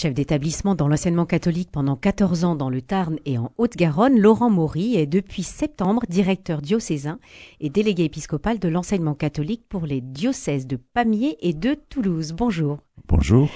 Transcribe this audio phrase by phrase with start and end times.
[0.00, 4.48] Chef d'établissement dans l'enseignement catholique pendant 14 ans dans le Tarn et en Haute-Garonne, Laurent
[4.48, 7.18] Maury est depuis septembre directeur diocésain
[7.60, 12.32] et délégué épiscopal de l'enseignement catholique pour les diocèses de Pamiers et de Toulouse.
[12.32, 12.78] Bonjour.
[13.08, 13.50] Bonjour.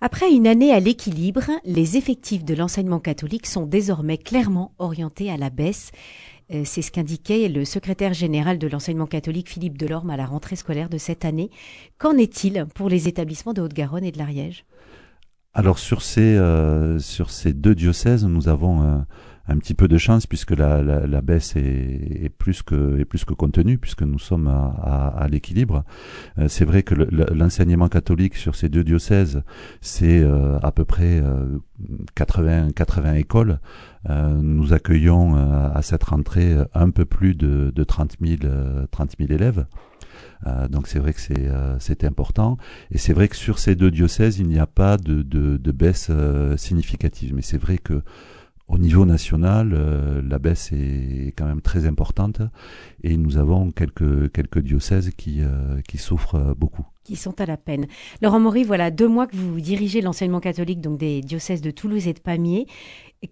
[0.00, 5.36] Après une année à l'équilibre, les effectifs de l'enseignement catholique sont désormais clairement orientés à
[5.36, 5.92] la baisse.
[6.50, 10.56] Euh, c'est ce qu'indiquait le secrétaire général de l'enseignement catholique Philippe Delorme à la rentrée
[10.56, 11.50] scolaire de cette année.
[11.98, 14.64] Qu'en est-il pour les établissements de Haute-Garonne et de l'Ariège?
[15.52, 18.98] Alors sur ces euh, sur ces deux diocèses, nous avons euh,
[19.50, 23.04] un petit peu de chance puisque la, la, la baisse est, est, plus que est
[23.04, 25.84] plus que contenue puisque nous sommes à, à, à l'équilibre.
[26.38, 29.42] Euh, c'est vrai que l'enseignement catholique sur ces deux diocèses,
[29.80, 31.22] c'est euh, à peu près
[32.14, 33.58] 80 80 écoles.
[34.08, 35.34] nous accueillons
[35.74, 38.38] à cette rentrée un peu plus de, de 30 000
[38.90, 39.66] 30 000 élèves.
[40.46, 42.56] Euh, donc c'est vrai que c'est euh, important.
[42.90, 45.72] Et c'est vrai que sur ces deux diocèses, il n'y a pas de, de, de
[45.72, 47.34] baisse euh, significative.
[47.34, 48.02] Mais c'est vrai que
[48.70, 49.74] au niveau national,
[50.26, 52.40] la baisse est quand même très importante
[53.02, 55.42] et nous avons quelques quelques diocèses qui
[55.88, 56.86] qui souffrent beaucoup.
[57.04, 57.86] Qui sont à la peine.
[58.22, 62.06] Laurent Maury, voilà deux mois que vous dirigez l'enseignement catholique donc des diocèses de Toulouse
[62.06, 62.66] et de Pamiers.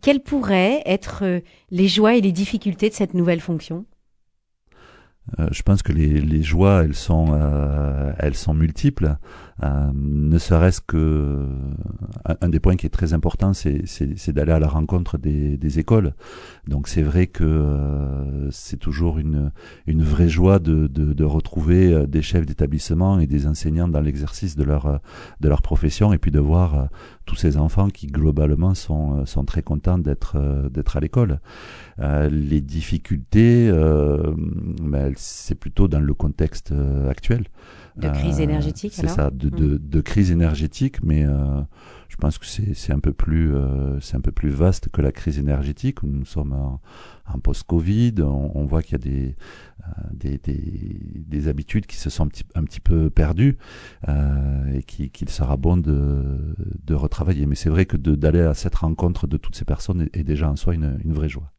[0.02, 3.84] Quelles pourraient être les joies et les difficultés de cette nouvelle fonction?
[3.84, 3.97] euh,
[5.50, 8.12] je pense que les, joies, elles sont, euh,
[8.54, 9.16] multiples.
[9.64, 11.44] Euh, ne serait-ce que
[12.40, 13.82] un, des points qui est très important, c'est,
[14.28, 16.14] d'aller à la rencontre des, écoles.
[16.66, 19.50] Donc c'est vrai que c'est toujours une,
[19.86, 26.12] vraie joie de, retrouver des chefs d'établissement et des enseignants dans l'exercice de leur profession
[26.12, 26.88] et puis de voir
[27.28, 30.36] tous ces enfants qui globalement sont sont très contents d'être
[30.72, 31.40] d'être à l'école.
[31.98, 33.70] les difficultés,
[34.82, 37.44] ben, c'est plutôt dans le contexte euh, actuel.
[37.96, 41.60] De crise euh, énergétique, C'est ça, de, de, de, crise énergétique, mais euh,
[42.08, 43.52] je pense que c'est un peu plus
[44.00, 46.02] c'est un peu plus vaste que la crise énergétique.
[46.04, 46.80] Nous sommes en,
[47.40, 49.36] post-Covid, on, voit qu'il y a des,
[50.12, 53.58] des, des, des, habitudes qui se sont un petit, un petit peu perdues
[55.06, 57.46] qu'il sera bon de, retravailler.
[57.46, 60.56] Mais c'est vrai que d'aller à cette rencontre de toutes ces personnes est, déjà en
[60.56, 61.52] soi une, vraie joie.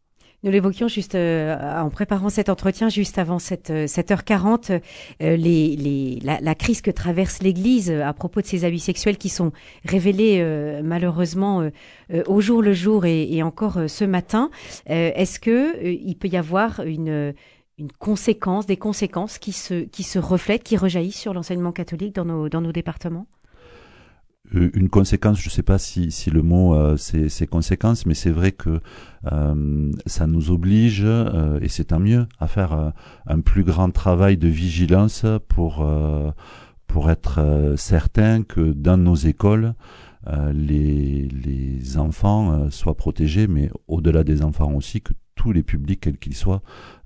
[0.43, 4.79] Nous l'évoquions juste euh, en préparant cet entretien, juste avant cette, 7h40, euh,
[5.21, 9.51] euh, la, crise que traverse l'Église à propos de ces abus sexuels qui sont
[9.83, 10.41] révélés
[10.83, 11.69] malheureusement
[12.27, 14.49] au jour le jour et, et encore ce matin.
[14.85, 17.33] Est-ce que il peut y avoir une
[17.79, 22.25] une conséquence, des conséquences qui se, qui se reflètent, qui rejaillissent sur l'enseignement catholique dans
[22.25, 23.25] nos, dans nos départements?
[24.55, 28.13] Euh, une conséquence, je ne sais pas si, si le mot euh, c'est conséquence, mais
[28.13, 28.81] c'est vrai que
[29.31, 31.05] euh, ça nous oblige,
[31.61, 32.93] et c'est tant mieux, à faire
[33.27, 35.87] un plus grand travail de vigilance pour,
[36.87, 39.73] pour être certain que dans nos écoles,
[40.53, 46.17] les, les enfants soient protégés, mais au-delà des enfants aussi, que tous les publics, quels
[46.17, 46.61] qu'ils soient,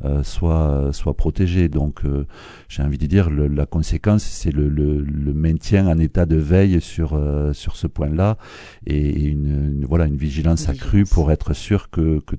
[0.06, 1.70] euh, soient, soient protégés.
[1.70, 2.26] Donc, euh,
[2.68, 6.38] j'ai envie de dire, le, la conséquence, c'est le, le, le, maintien en état de
[6.38, 8.40] veille sur, euh, sur ce point-là
[8.88, 12.36] et une, une, voilà, une vigilance, accrue pour être sûr que, que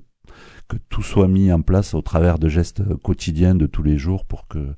[0.67, 4.25] que tout soit mis en place au travers de gestes quotidiens de tous les jours
[4.25, 4.75] pour que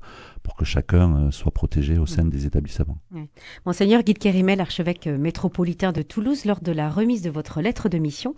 [0.48, 2.96] pour que chacun euh, soit protégé au sein des établissements.
[3.66, 7.90] Monseigneur Guy Kérimel, archevêque euh, métropolitain de Toulouse, lors de la remise de votre lettre
[7.90, 8.34] de mission,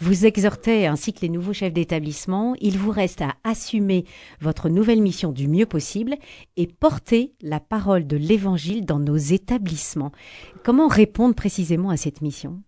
[0.00, 4.04] vous exhortez, ainsi que les nouveaux chefs d'établissement, il vous reste à assumer
[4.40, 6.16] votre nouvelle mission du mieux possible
[6.56, 10.10] et porter la parole de l'Évangile dans nos établissements.
[10.64, 12.60] Comment répondre précisément à cette mission?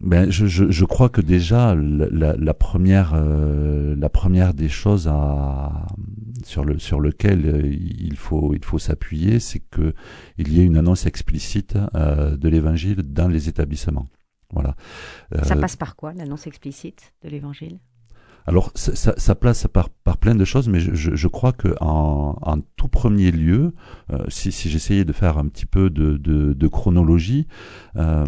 [0.00, 5.08] Ben, je, je, je, crois que déjà la, la première euh, la première des choses
[5.08, 5.86] à,
[6.44, 9.94] sur le sur lequel euh, il faut il faut s'appuyer, c'est que
[10.36, 14.06] il y ait une annonce explicite euh, de l'Évangile dans les établissements.
[14.52, 14.76] Voilà.
[15.42, 17.80] Ça passe par quoi l'annonce explicite de l'Évangile?
[18.48, 22.58] Alors ça, ça, place par, par plein de choses, mais je, je crois que en,
[22.76, 23.74] tout premier lieu,
[24.10, 27.46] euh, si, si j'essayais de faire un petit peu de chronologie,
[27.96, 28.24] euh,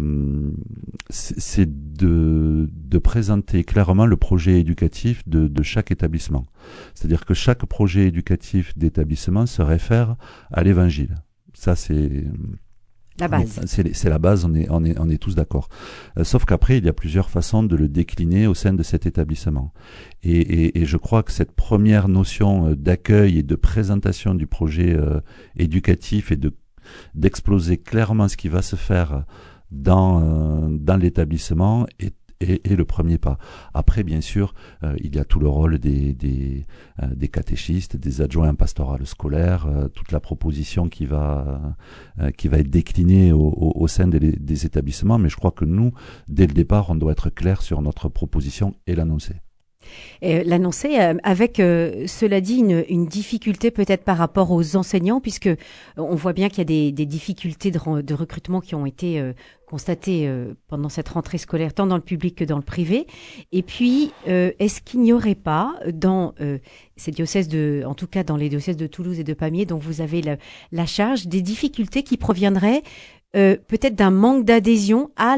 [1.09, 6.45] c'est de, de présenter clairement le projet éducatif de, de chaque établissement.
[6.93, 10.17] C'est-à-dire que chaque projet éducatif d'établissement se réfère
[10.51, 11.15] à l'Évangile.
[11.55, 12.25] Ça c'est
[13.21, 13.61] la base.
[13.65, 15.69] C'est la base, on est, on est, on est tous d'accord.
[16.17, 19.05] Euh, sauf qu'après, il y a plusieurs façons de le décliner au sein de cet
[19.05, 19.71] établissement.
[20.23, 24.47] Et, et, et je crois que cette première notion euh, d'accueil et de présentation du
[24.47, 25.21] projet euh,
[25.55, 26.51] éducatif et de
[27.13, 29.23] d'exploser clairement ce qui va se faire
[29.69, 33.37] dans, dans l'établissement est est, le premier pas.
[33.73, 34.53] Après, bien sûr,
[34.83, 36.65] euh, il y a tout le rôle des, des,
[37.01, 41.75] euh, des catéchistes, des adjoints pastorales scolaires, euh, toute la proposition qui va,
[42.37, 45.17] qui va être déclinée au, au, sein des, des, établissements.
[45.17, 45.91] Mais je crois que nous,
[46.27, 49.35] dès le départ, on doit être clair sur notre proposition et l'annoncer.
[50.21, 55.49] L'annoncer avec, cela dit, une, difficulté peut-être par rapport aux enseignants, puisque
[55.97, 59.33] on voit bien qu'il y a des, difficultés de, recrutement qui ont été
[59.71, 63.07] constaté euh, pendant cette rentrée scolaire, tant dans le public que dans le privé.
[63.53, 66.57] Et puis, euh, est-ce qu'il n'y aurait pas dans euh,
[66.97, 69.77] ces diocèses de, en tout cas dans les diocèses de Toulouse et de Pamiers, dont
[69.77, 72.83] vous avez la, charge, des difficultés qui proviendraient
[73.33, 75.37] peut-être d'un manque d'adhésion à,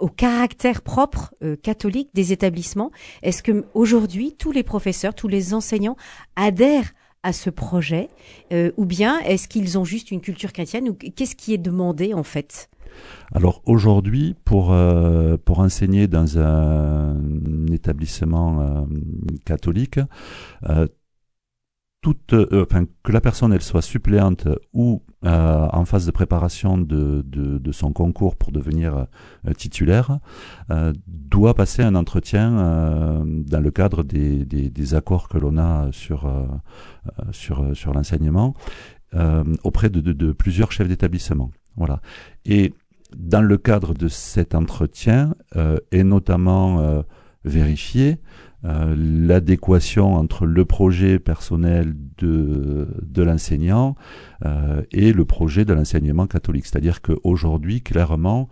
[0.00, 2.90] au caractère propre catholique des établissements.
[3.22, 5.96] Est-ce que aujourd'hui tous les professeurs, tous les enseignants
[6.36, 6.92] adhèrent
[7.22, 8.10] à ce projet,
[8.76, 12.22] ou bien est-ce qu'ils ont juste une culture chrétienne, ou qu'est-ce qui est demandé en
[12.22, 12.68] fait?
[13.32, 17.16] Alors aujourd'hui, pour euh, pour enseigner dans un,
[17.72, 18.82] établissement euh,
[19.44, 19.98] catholique,
[20.68, 20.86] euh,
[22.00, 27.72] toute, enfin que la personne elle soit suppléante ou en phase de préparation de, de,
[27.72, 29.06] son concours pour devenir
[29.56, 30.18] titulaire,
[31.06, 36.30] doit passer un entretien dans le cadre des, des, des accords que l'on a sur
[37.32, 38.54] sur sur l'enseignement
[39.62, 41.50] auprès de, de, plusieurs chefs d'établissement.
[41.76, 42.00] Voilà.
[42.44, 42.74] Et
[43.16, 47.02] dans le cadre de cet entretien euh, est notamment euh,
[47.44, 48.18] vérifié
[48.64, 53.94] euh, l'adéquation entre le projet personnel de, de l'enseignant
[54.46, 56.64] euh, et le projet de l'enseignement catholique.
[56.64, 58.48] C'est-à-dire qu'aujourd'hui, clairement,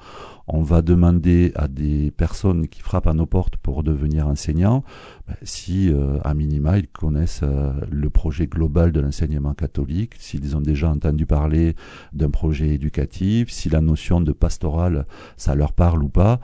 [0.48, 4.84] on va demander à des personnes qui frappent à nos portes pour devenir enseignants
[5.26, 7.44] ben, si, euh, à minima, ils connaissent
[7.90, 11.74] le projet global de l'enseignement catholique, s'ils ont déjà entendu parler
[12.12, 15.06] d'un projet éducatif, si la notion de pastoral,
[15.38, 16.40] ça leur parle ou pas,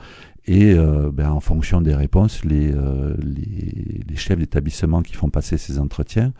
[0.48, 5.58] et euh, ben, en fonction des réponses, les, euh, les, chefs d'établissement qui font passer
[5.58, 6.32] ces entretiens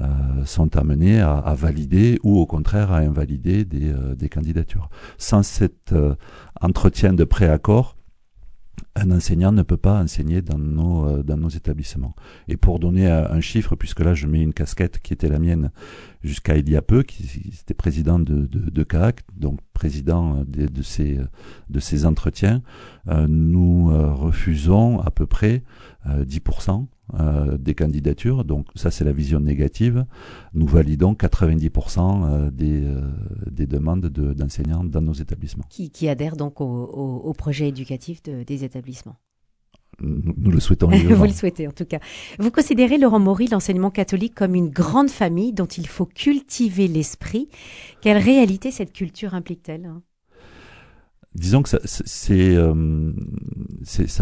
[0.00, 0.08] euh,
[0.44, 4.90] sont amenés à, valider ou au contraire à invalider des, des candidatures.
[5.16, 5.94] Sans cet
[6.60, 7.96] entretien de préaccord,
[8.96, 12.14] un enseignant ne peut pas enseigner dans nos, dans nos établissements.
[12.48, 15.70] Et pour donner un chiffre, puisque là je mets une casquette qui était la mienne
[16.24, 20.66] jusqu'à il y a peu, qui était président de, de, de CAC, donc président de,
[20.66, 21.18] de, ces,
[21.68, 22.62] de ces entretiens,
[23.08, 25.62] euh, nous euh, refusons à peu près
[26.06, 30.04] 10% euh, des candidatures, donc ça c'est la vision négative.
[30.52, 32.82] Nous validons 90% des,
[33.50, 35.64] des demandes d'enseignants dans nos établissements.
[35.70, 38.83] Qui, qui adhèrent donc au, au, projet éducatif des établissements
[40.00, 40.88] nous, le souhaitons.
[41.08, 41.98] Vous le souhaitez en tout cas.
[42.38, 47.48] Vous considérez, Laurent Maury, l'enseignement catholique comme une grande famille dont il faut cultiver l'esprit.
[48.00, 50.02] Quelle réalité cette culture implique-t-elle hein?
[51.34, 51.70] Disons que
[52.30, 53.12] euh,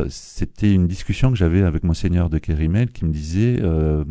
[0.08, 4.02] c'était une discussion que j'avais avec Monseigneur de Kérimel qui me disait euh,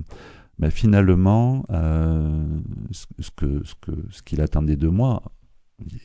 [0.59, 2.45] ben, finalement euh,
[2.92, 5.24] ce, que, ce, que, ce qu'il attendait de moi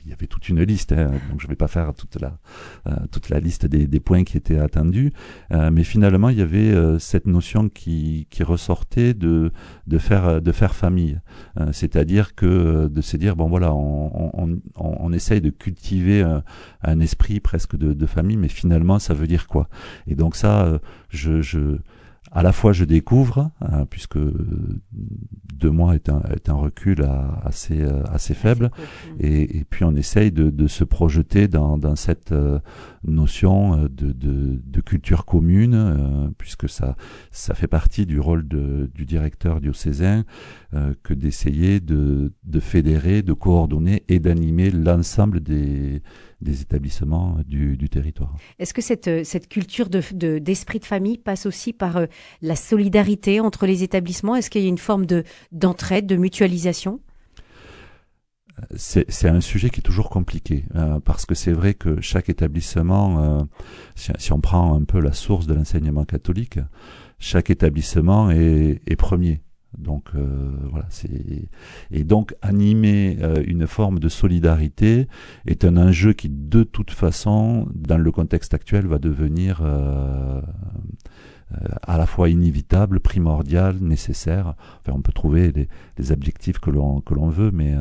[0.04, 2.38] il y avait toute une liste, hein, donc je ne vais pas faire toute la
[2.86, 5.12] euh, toute la liste des, des, points qui étaient attendus,
[5.52, 9.52] euh, mais finalement il y avait euh, cette notion qui, qui ressortait de
[9.86, 11.20] de faire de faire famille,
[11.72, 16.42] c'est-à-dire que de se dire bon voilà on, on, on, on essaye de cultiver un,
[16.82, 19.68] un esprit presque de, de, famille, mais finalement ça veut dire quoi?
[20.06, 21.78] Et donc ça je, je
[22.32, 24.18] à la fois je découvre, hein, puisque
[25.54, 27.06] deux mois est un, est un recul
[27.42, 28.70] assez, euh, assez faible,
[29.20, 32.58] et, et, puis on essaye de, de se projeter dans, dans cette euh,
[33.04, 36.96] notion euh, de, de, de, culture commune, puisque ça,
[37.30, 40.24] ça fait partie du rôle de, du directeur diocésain,
[41.02, 46.02] que d'essayer de, de fédérer, de coordonner et d'animer l'ensemble des
[46.40, 48.36] des établissements du, du territoire.
[48.58, 52.06] Est-ce que cette, euh, cette culture d'esprit de, de, famille passe aussi par euh,
[52.42, 54.36] la solidarité entre les établissements?
[54.36, 57.00] Est-ce qu'il y a une forme de d'entraide, de mutualisation?
[58.74, 63.46] C'est un sujet qui est toujours compliqué euh, parce que c'est vrai que chaque établissement,
[63.94, 66.58] si, si, on prend un peu la source de l'enseignement catholique,
[67.18, 69.42] chaque établissement est, est premier.
[69.78, 71.48] Donc euh, voilà, c'est
[71.90, 75.06] et donc animer euh, une forme de solidarité
[75.46, 80.40] est un enjeu qui de toute façon, dans le contexte actuel, va devenir euh,
[81.82, 84.54] à la fois inévitable, primordial, nécessaire.
[84.80, 85.68] Enfin, on peut trouver les,
[85.98, 87.74] les objectifs que l'on que l'on veut, mais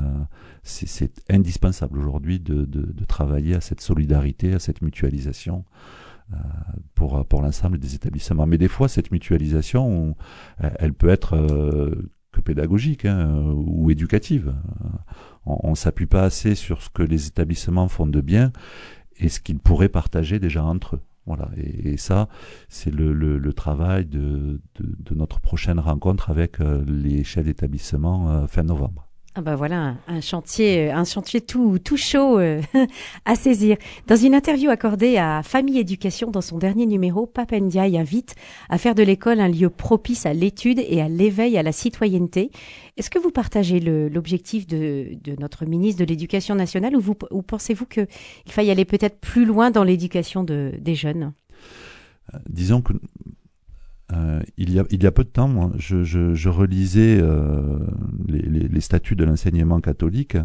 [0.64, 5.64] c'est indispensable aujourd'hui de, de, de, travailler à cette solidarité, à cette mutualisation.
[6.34, 6.38] Euh,
[6.96, 8.48] pour, pour l'ensemble des établissements.
[8.48, 10.16] Mais des fois, cette mutualisation,
[10.58, 14.56] elle peut être euh, que pédagogique hein, ou éducative.
[15.46, 18.52] On, ne s'appuie pas assez sur ce que les établissements font de bien
[19.18, 21.02] et ce qu'ils pourraient partager déjà entre eux.
[21.28, 22.28] Voilà, et, ça,
[22.70, 29.08] c'est le, le, travail de, de, notre prochaine rencontre avec les chefs d'établissement fin novembre.
[29.38, 32.62] Ah bah voilà un, chantier, un chantier tout tout chaud euh,
[33.26, 33.76] à saisir.
[34.08, 38.36] Dans une interview accordée à Famille Éducation dans son dernier numéro, Papendiaï invite
[38.70, 42.50] à faire de l'école un lieu propice à l'étude et à l'éveil à la citoyenneté.
[42.96, 47.42] Est-ce que vous partagez l'objectif de, de, notre ministre de l'Éducation nationale ou, vous, ou
[47.42, 48.08] pensez-vous qu'il
[48.48, 51.34] faille aller peut-être plus loin dans l'éducation de, des jeunes?
[52.34, 52.94] Euh, Disons que
[54.16, 57.80] euh, il, y a, il y a peu de temps, moi, je, relisais euh,
[58.28, 60.38] les, statuts de l'enseignement catholique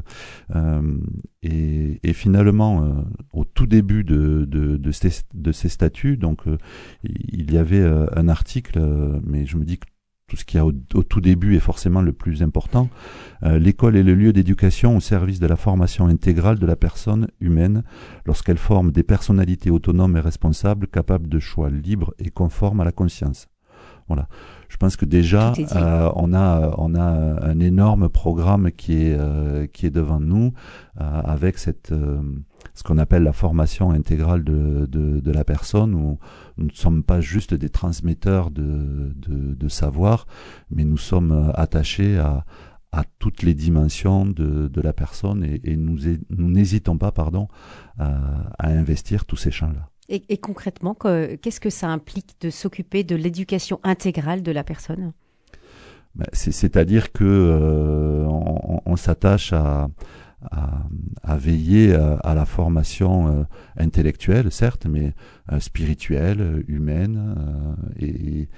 [0.54, 0.98] euh,
[1.42, 6.42] et, finalement, au tout début de, ces, statuts, donc
[7.04, 8.80] il y avait un article,
[9.24, 9.86] mais je me dis que
[10.26, 12.88] tout ce qu'il y a au, tout début est forcément le plus important.
[13.42, 17.82] L'école est le lieu d'éducation au service de la formation intégrale de la personne humaine
[18.26, 22.92] lorsqu'elle forme des personnalités autonomes et responsables capables de choix libres et conformes à la
[22.92, 23.49] conscience.
[24.10, 24.26] Voilà.
[24.68, 29.68] Je pense que déjà euh, on a on a un énorme programme qui est euh,
[29.68, 30.52] qui est devant nous
[31.00, 31.94] euh, avec cette
[32.74, 36.18] ce qu'on appelle la formation intégrale de, de, de, la personne, où
[36.58, 40.26] nous ne sommes pas juste des transmetteurs de, de, de savoir,
[40.70, 42.44] mais nous sommes attachés à,
[42.92, 45.98] à toutes les dimensions de, de la personne et, et nous
[46.30, 47.48] n'hésitons pas pardon,
[47.98, 48.18] à,
[48.58, 49.89] à investir tous ces champs-là.
[50.12, 55.12] Et, concrètement, qu'est-ce que ça implique de s'occuper de l'éducation intégrale de la personne?
[56.16, 59.88] Ben, C'est-à-dire que euh, s'attache à,
[60.50, 60.84] à,
[61.22, 63.42] à, veiller à, la formation euh,
[63.76, 65.14] intellectuelle, certes, mais
[65.52, 68.48] euh, spirituelle, humaine, euh, et,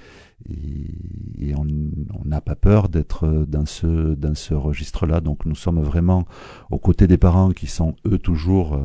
[1.39, 5.21] et, on n'a pas peur d'être dans ce dans ce registre-là.
[5.21, 6.25] Donc nous sommes vraiment
[6.69, 8.77] aux côtés des parents qui sont eux toujours,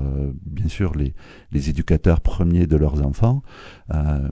[0.46, 1.14] bien sûr, les
[1.50, 3.42] les éducateurs premiers de leurs enfants.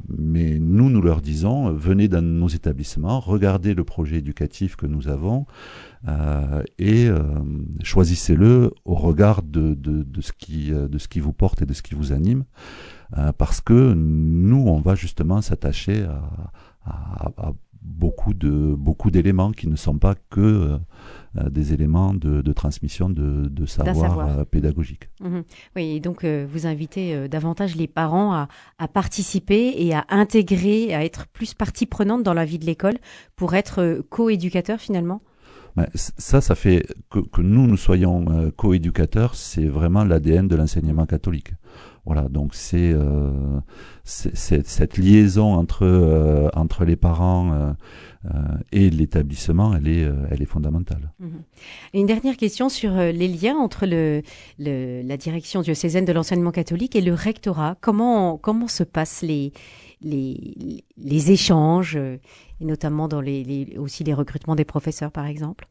[0.08, 5.08] mais nous, nous leur disons venez dans nos établissements, regardez le projet éducatif que nous
[5.08, 5.46] avons.
[6.08, 7.20] Euh, et euh,
[8.85, 11.73] au regard de, de, de, ce qui, euh, de ce qui vous porte et de
[11.73, 12.45] ce qui vous anime,
[13.39, 16.51] parce que nous, on va justement s'attacher à,
[16.85, 20.77] à, à, beaucoup de beaucoup d'éléments qui ne sont pas que
[21.37, 25.09] des éléments de, de transmission de, de savoir, pédagogique.
[25.21, 25.45] Mhm.
[25.77, 28.49] Oui, et donc vous invitez davantage les parents à,
[28.79, 32.99] à, participer et à intégrer, à être plus partie prenante dans la vie de l'école
[33.37, 35.21] pour être co-éducateur finalement?
[35.95, 41.06] Ça, ça fait que, que nous, nous soyons euh, co-éducateurs, c'est vraiment l'ADN de l'enseignement
[41.06, 41.52] catholique.
[42.06, 43.33] Voilà, donc c'est euh,
[44.04, 47.73] cette liaison entre euh, entre les parents euh,
[48.26, 48.30] euh,
[48.71, 51.11] et l'établissement, elle est elle est fondamentale.
[51.18, 51.42] Mhm.
[51.95, 54.23] Une dernière question sur les liens entre le,
[54.61, 57.76] le la direction diocésaine de l'enseignement catholique et le rectorat.
[57.80, 59.52] Comment comment se passent les
[60.03, 60.85] les,
[61.31, 65.67] échanges et notamment dans les, aussi les recrutements des professeurs, par exemple.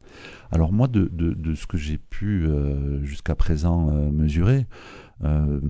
[0.52, 4.66] Alors moi, de, de, de ce que j'ai pu euh, jusqu'à présent euh, mesurer,
[5.24, 5.60] euh,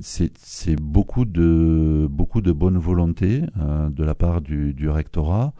[0.00, 5.54] c'est beaucoup de beaucoup de bonne volonté euh, de la part du, du rectorat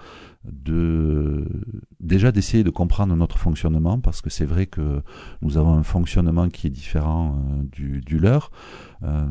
[0.45, 1.47] de
[2.01, 5.03] déjà d'essayer de comprendre notre fonctionnement parce que c'est vrai que
[5.41, 8.51] nous avons un fonctionnement qui est différent euh, du, du, leur.
[9.05, 9.25] Euh,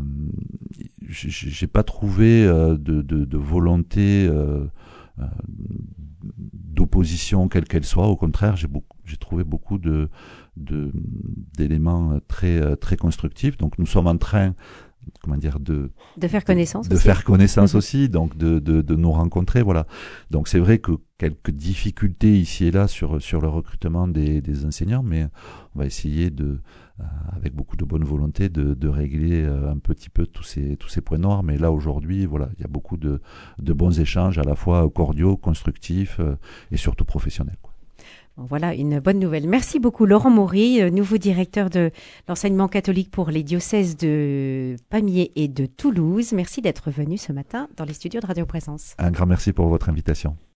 [1.08, 4.66] J'ai pas trouvé de, de, de, volonté euh,
[6.28, 8.08] d'opposition quelle qu'elle soit.
[8.08, 10.10] Au contraire, j'ai trouvé beaucoup de
[10.58, 13.58] d'éléments très très constructifs.
[13.58, 14.54] Donc nous sommes en train
[15.22, 19.12] comment dire de de faire connaissance de, faire connaissance aussi donc de, de, de nous
[19.12, 19.88] rencontrer voilà.
[20.30, 24.66] Donc c'est vrai que quelques difficultés ici et là sur sur le recrutement des, des
[24.66, 25.28] enseignants mais
[25.76, 26.60] on va essayer de
[27.00, 27.04] euh,
[27.36, 30.90] avec beaucoup de bonne volonté de, de, régler euh, un petit peu tous ces tous
[30.90, 31.42] ces points noirs.
[31.44, 33.22] Mais là aujourd'hui voilà il y a beaucoup de,
[33.60, 36.36] de bons échanges à la fois cordiaux constructifs euh,
[36.72, 37.71] et surtout professionnels quoi.
[38.38, 39.48] Voilà une bonne nouvelle.
[39.48, 41.92] Merci beaucoup Laurent Maury, nouveau directeur de
[42.28, 46.32] l'enseignement catholique pour les diocèses de Pamiers et de Toulouse.
[46.32, 48.96] Merci d'être venu ce matin dans les studios de Radio Présence.
[48.98, 50.36] Un grand merci pour votre invitation.